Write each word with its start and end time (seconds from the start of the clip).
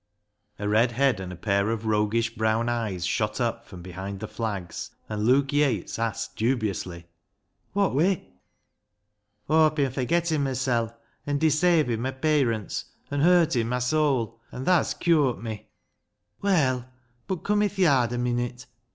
A 0.57 0.67
red 0.67 0.93
head 0.93 1.19
and 1.19 1.31
a 1.31 1.35
pair 1.35 1.69
of 1.69 1.85
roguish 1.85 2.33
bi'own 2.35 2.67
eyes 2.69 3.05
shot 3.05 3.39
up 3.39 3.67
from 3.67 3.83
behind 3.83 4.19
the 4.19 4.27
flags, 4.27 4.89
and 5.07 5.23
Luke 5.27 5.53
Yates 5.53 5.99
asked 5.99 6.35
dubiously 6.35 7.05
—"Wot 7.75 7.93
wi'?"" 7.93 8.25
AwVe 9.47 9.75
bin 9.75 9.91
forgettin' 9.91 10.41
mysel', 10.41 10.91
an' 11.27 11.37
desavin' 11.37 11.99
my 12.01 12.13
payrunts, 12.13 12.85
an' 13.11 13.19
hurtin' 13.21 13.69
my 13.69 13.77
sowl, 13.77 14.39
an' 14.51 14.63
tha's 14.65 14.95
cur't 14.95 15.39
me."" 15.43 15.67
Well, 16.41 16.87
bud 17.27 17.43
come 17.43 17.61
i' 17.61 17.67
th' 17.67 17.77
yard 17.77 18.11
a 18.11 18.17
minute. 18.17 18.65